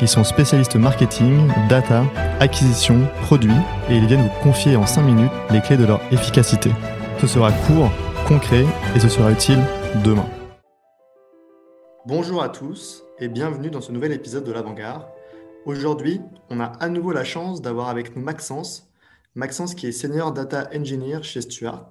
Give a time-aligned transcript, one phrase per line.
[0.00, 2.04] Ils sont spécialistes marketing, data,
[2.38, 3.50] acquisition, produits
[3.90, 6.70] et ils viennent vous confier en 5 minutes les clés de leur efficacité.
[7.20, 7.90] Ce sera court,
[8.28, 9.58] concret et ce sera utile
[10.04, 10.26] demain.
[12.06, 15.02] Bonjour à tous et bienvenue dans ce nouvel épisode de l'Avant-Garde.
[15.66, 18.88] Aujourd'hui, on a à nouveau la chance d'avoir avec nous Maxence.
[19.34, 21.90] Maxence qui est senior data engineer chez Stuart.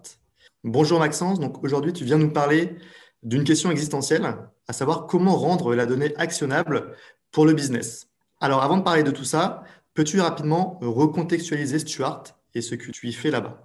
[0.64, 2.78] Bonjour Maxence, donc aujourd'hui tu viens nous parler
[3.24, 4.24] d'une question existentielle,
[4.70, 6.94] à savoir comment rendre la donnée actionnable
[7.38, 8.10] pour le business.
[8.42, 12.24] Alors avant de parler de tout ça, peux-tu rapidement recontextualiser Stuart
[12.56, 13.62] et ce que tu y fais là-bas?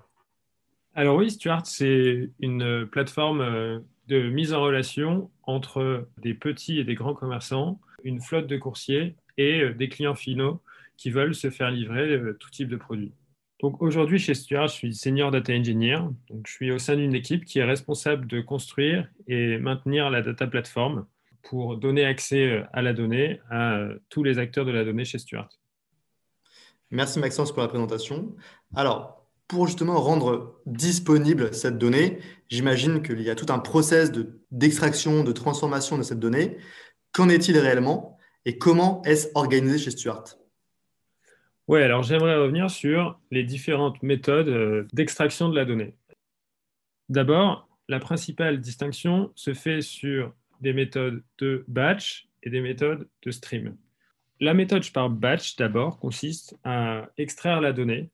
[0.95, 3.79] Alors oui, Stuart, c'est une plateforme euh,
[4.09, 9.17] de mise en relation entre des petits et des grands commerçants, une flotte de coursiers
[9.39, 10.61] et euh, des clients finaux
[10.99, 13.15] qui veulent se faire livrer euh, tout type de produits.
[13.63, 16.01] Donc aujourd'hui chez Stuart, je suis senior data engineer.
[16.29, 20.21] Donc je suis au sein d'une équipe qui est responsable de construire et maintenir la
[20.21, 21.07] data platform
[21.43, 25.05] pour donner accès euh, à la donnée à euh, tous les acteurs de la donnée
[25.05, 25.49] chez Stuart.
[26.91, 28.35] Merci Maxence pour la présentation.
[28.75, 34.13] Alors, pour justement rendre disponible cette donnée, j'imagine qu'il y a tout un process
[34.51, 36.59] d'extraction, de, transformation de cette donnée.
[37.13, 40.25] Qu'en est-il réellement et comment est-ce organisé chez Stuart?
[41.69, 45.95] Oui, alors j'aimerais revenir sur les différentes méthodes euh, d'extraction de la donnée.
[47.09, 53.31] D'abord, la principale distinction se fait sur des méthodes de batch et des méthodes de
[53.31, 53.77] stream.
[54.41, 58.11] La méthode par batch, d'abord, consiste à extraire la donnée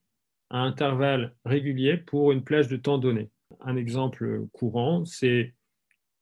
[0.51, 3.31] à intervalles réguliers pour une plage de temps donnée.
[3.61, 5.55] Un exemple courant, c'est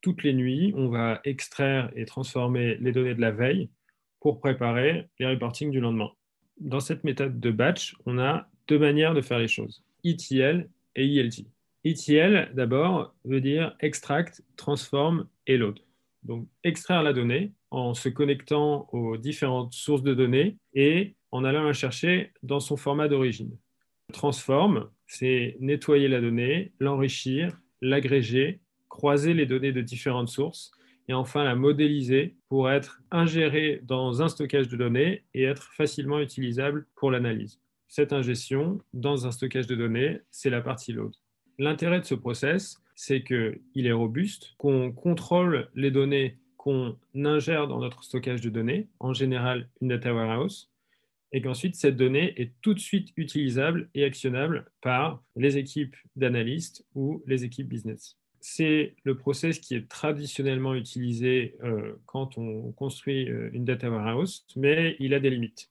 [0.01, 3.71] toutes les nuits, on va extraire et transformer les données de la veille
[4.21, 6.11] pour préparer les reportings du lendemain.
[6.59, 11.17] Dans cette méthode de batch, on a deux manières de faire les choses, ETL et
[11.17, 11.47] ELT.
[11.85, 15.79] ETL, d'abord, veut dire extract, transform et load.
[16.27, 21.63] Donc, extraire la donnée en se connectant aux différentes sources de données et en allant
[21.63, 23.57] la chercher dans son format d'origine.
[24.13, 30.73] Transform, c'est nettoyer la donnée, l'enrichir, l'agréger, croiser les données de différentes sources
[31.09, 36.19] et enfin la modéliser pour être ingérée dans un stockage de données et être facilement
[36.19, 37.61] utilisable pour l'analyse.
[37.89, 41.13] Cette ingestion dans un stockage de données, c'est la partie load.
[41.59, 47.79] L'intérêt de ce process, c'est qu'il est robuste, qu'on contrôle les données qu'on ingère dans
[47.79, 50.73] notre stockage de données, en général une data warehouse,
[51.31, 56.85] et qu'ensuite cette donnée est tout de suite utilisable et actionnable par les équipes d'analystes
[56.95, 58.19] ou les équipes business.
[58.41, 64.47] C'est le process qui est traditionnellement utilisé euh, quand on construit euh, une data warehouse,
[64.57, 65.71] mais il a des limites.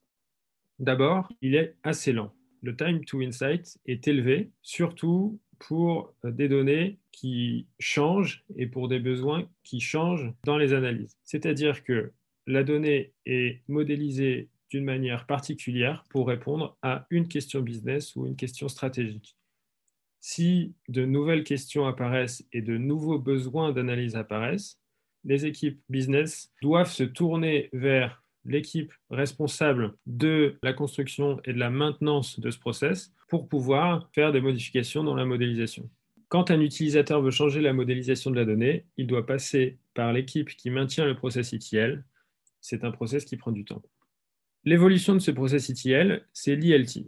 [0.80, 2.34] D'abord, il est assez lent.
[2.62, 8.88] Le time to insight est élevé, surtout pour euh, des données qui changent et pour
[8.88, 11.18] des besoins qui changent dans les analyses.
[11.24, 12.12] C'est-à-dire que
[12.48, 18.36] la donnée est modélisée d'une manière particulière pour répondre à une question business ou une
[18.36, 19.38] question stratégique.
[20.20, 24.80] Si de nouvelles questions apparaissent et de nouveaux besoins d'analyse apparaissent,
[25.24, 31.70] les équipes business doivent se tourner vers l'équipe responsable de la construction et de la
[31.70, 35.90] maintenance de ce process pour pouvoir faire des modifications dans la modélisation.
[36.28, 40.50] Quand un utilisateur veut changer la modélisation de la donnée, il doit passer par l'équipe
[40.50, 42.04] qui maintient le process ETL.
[42.62, 43.82] C'est un process qui prend du temps.
[44.64, 47.06] L'évolution de ce process ETL, c'est l'ILT.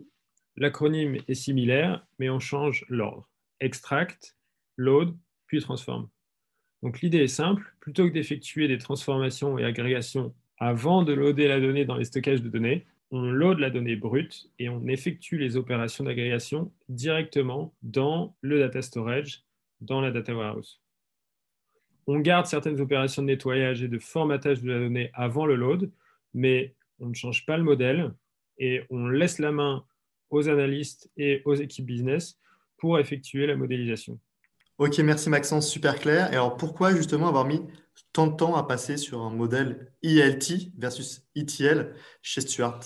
[0.56, 3.28] L'acronyme est similaire, mais on change l'ordre.
[3.60, 4.36] Extract,
[4.76, 5.16] load,
[5.48, 6.10] puis transform.
[6.84, 11.60] Donc l'idée est simple, plutôt que d'effectuer des transformations et agrégations avant de loader la
[11.60, 15.56] donnée dans les stockages de données, on load la donnée brute et on effectue les
[15.56, 19.44] opérations d'agrégation directement dans le data storage,
[19.82, 20.82] dans la data warehouse.
[22.08, 25.92] On garde certaines opérations de nettoyage et de formatage de la donnée avant le load,
[26.34, 28.14] mais on ne change pas le modèle
[28.58, 29.86] et on laisse la main
[30.30, 32.40] aux analystes et aux équipes business
[32.78, 34.20] pour effectuer la modélisation.
[34.78, 36.32] Ok, merci Maxence, super clair.
[36.32, 37.62] Et alors pourquoi justement avoir mis
[38.14, 42.82] tant de temps à passer sur un modèle ELT versus ETL chez Stuart?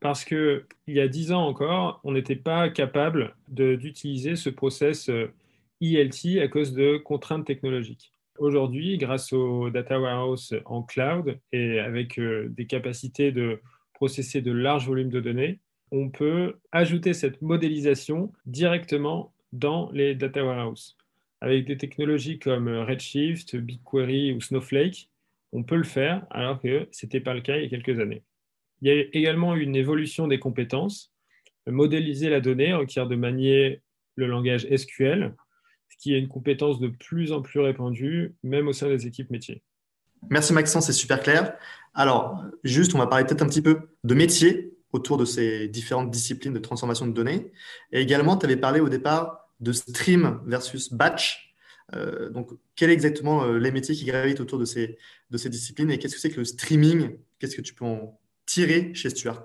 [0.00, 5.32] Parce qu'il y a dix ans encore, on n'était pas capable d'utiliser ce process euh,
[5.80, 8.12] à cause de contraintes technologiques.
[8.38, 13.62] Aujourd'hui, grâce au data warehouse en cloud et avec euh, des capacités de
[13.94, 15.58] processer de larges volumes de données,
[15.90, 20.97] on peut ajouter cette modélisation directement dans les data warehouses.
[21.40, 25.08] Avec des technologies comme Redshift, BigQuery ou Snowflake,
[25.52, 28.00] on peut le faire alors que ce n'était pas le cas il y a quelques
[28.00, 28.22] années.
[28.82, 31.12] Il y a également une évolution des compétences.
[31.66, 33.82] Modéliser la donnée requiert de manier
[34.16, 35.34] le langage SQL,
[35.88, 39.30] ce qui est une compétence de plus en plus répandue, même au sein des équipes
[39.30, 39.62] métiers.
[40.30, 41.54] Merci Maxence, c'est super clair.
[41.94, 46.10] Alors, juste, on va parler peut-être un petit peu de métier autour de ces différentes
[46.10, 47.52] disciplines de transformation de données.
[47.92, 51.54] Et également, tu avais parlé au départ de stream versus batch.
[51.94, 54.98] Euh, donc, quels sont exactement euh, les métiers qui gravitent autour de ces,
[55.30, 57.18] de ces disciplines et qu'est-ce que c'est que le streaming?
[57.38, 59.44] Qu'est-ce que tu peux en tirer chez Stuart?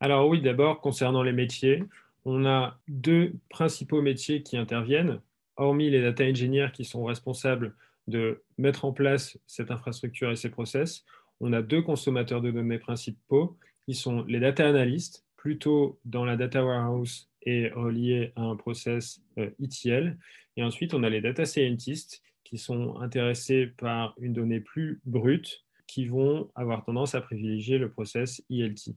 [0.00, 1.84] Alors oui, d'abord, concernant les métiers,
[2.24, 5.20] on a deux principaux métiers qui interviennent,
[5.56, 7.74] hormis les data engineers qui sont responsables
[8.06, 11.04] de mettre en place cette infrastructure et ces process.
[11.40, 16.36] On a deux consommateurs de données principaux qui sont les data analysts, plutôt dans la
[16.36, 20.08] data warehouse et reliés à un process ETL.
[20.08, 20.12] Euh,
[20.58, 25.64] et ensuite, on a les data scientists qui sont intéressés par une donnée plus brute,
[25.86, 28.94] qui vont avoir tendance à privilégier le process ELT.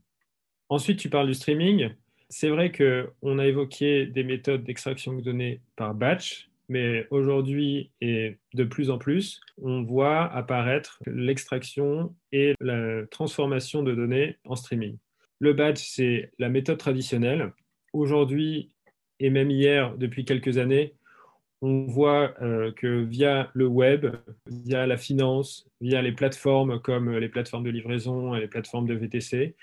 [0.67, 1.91] Ensuite, tu parles du streaming.
[2.27, 8.37] C'est vrai qu'on a évoqué des méthodes d'extraction de données par batch, mais aujourd'hui et
[8.53, 14.97] de plus en plus, on voit apparaître l'extraction et la transformation de données en streaming.
[15.39, 17.53] Le batch, c'est la méthode traditionnelle.
[17.93, 18.71] Aujourd'hui,
[19.19, 20.95] et même hier, depuis quelques années,
[21.61, 24.15] on voit euh, que via le web,
[24.47, 28.95] via la finance, via les plateformes comme les plateformes de livraison et les plateformes de
[28.95, 29.55] VTC,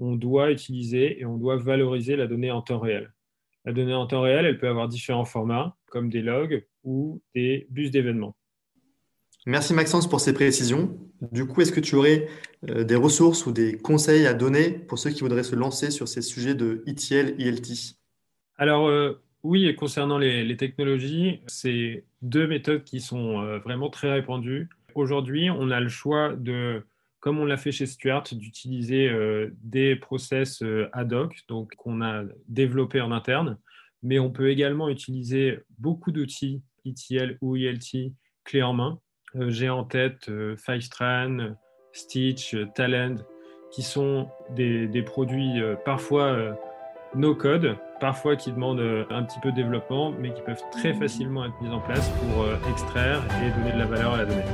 [0.00, 3.12] on doit utiliser et on doit valoriser la donnée en temps réel.
[3.64, 7.66] La donnée en temps réel, elle peut avoir différents formats, comme des logs ou des
[7.70, 8.36] bus d'événements.
[9.46, 10.98] Merci Maxence pour ces précisions.
[11.20, 12.28] Du coup, est-ce que tu aurais
[12.70, 16.08] euh, des ressources ou des conseils à donner pour ceux qui voudraient se lancer sur
[16.08, 17.96] ces sujets de ETL, ELT
[18.56, 24.10] Alors euh, oui, et concernant les, technologies, c'est deux méthodes qui sont euh, vraiment très
[24.10, 24.70] répandues.
[24.94, 26.82] Aujourd'hui, on a le choix de
[27.20, 29.10] comme on l'a fait chez Stuart, d'utiliser
[29.62, 30.62] des process
[30.92, 33.56] ad hoc, donc qu'on a développés en interne,
[34.02, 38.12] mais on peut également utiliser beaucoup d'outils ETL ou ELT
[38.44, 39.00] clés en main.
[39.36, 41.54] Euh, j'ai en tête Fivetran,
[41.92, 43.16] Stitch, Talend,
[43.70, 46.56] qui sont des, des produits parfois
[47.14, 51.44] no code, parfois qui demandent un petit peu de développement, mais qui peuvent très facilement
[51.44, 54.44] être mis en place pour extraire et donner de la valeur à la donnée.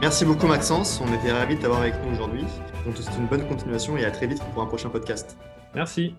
[0.00, 2.44] Merci beaucoup Maxence, on était ravis de t'avoir avec nous aujourd'hui.
[2.86, 5.36] On te souhaite une bonne continuation et à très vite pour un prochain podcast.
[5.74, 6.14] Merci.